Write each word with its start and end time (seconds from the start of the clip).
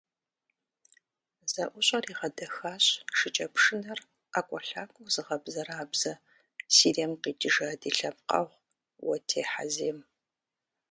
ЗэӀущӀэр 1.53 2.03
игъэдэхащ 2.11 2.85
шыкӀэпшынэр 3.17 3.99
ӀэкӀуэлъакӀуэу 4.31 5.11
зыгъэбзэрабзэ, 5.13 6.13
Сирием 6.75 7.13
къикӏыжа 7.21 7.69
ди 7.81 7.89
лъэпкъэгъу- 7.97 8.63
Уэтей 9.07 9.45
Хьэзем. 9.51 9.99